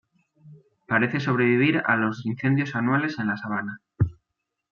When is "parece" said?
0.87-1.19